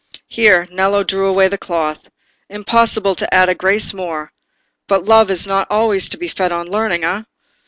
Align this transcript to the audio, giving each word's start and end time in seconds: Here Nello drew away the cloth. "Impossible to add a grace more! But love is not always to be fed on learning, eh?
Here 0.25 0.67
Nello 0.71 1.03
drew 1.03 1.27
away 1.27 1.47
the 1.47 1.59
cloth. 1.59 1.99
"Impossible 2.49 3.13
to 3.13 3.31
add 3.31 3.49
a 3.49 3.53
grace 3.53 3.93
more! 3.93 4.31
But 4.87 5.05
love 5.05 5.29
is 5.29 5.45
not 5.45 5.67
always 5.69 6.09
to 6.09 6.17
be 6.17 6.27
fed 6.27 6.51
on 6.51 6.65
learning, 6.65 7.03
eh? 7.03 7.21